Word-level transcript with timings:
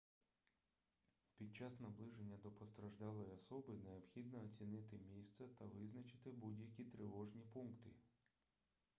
під 1.37 1.55
час 1.55 1.79
наближення 1.79 2.37
до 2.37 2.51
постраждалої 2.51 3.27
особи 3.29 3.73
необхідно 3.73 4.43
оцінити 4.43 4.97
місце 4.97 5.47
та 5.59 5.65
визначити 5.65 6.31
будь-які 6.31 6.83
тривожні 6.83 7.43
пункти 7.53 7.89